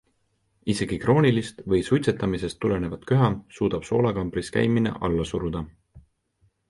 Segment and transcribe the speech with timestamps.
[0.73, 5.63] Isegi kroonilist või suitsetamisest tulenevat köha suudab soolakambris käimine alla suruda.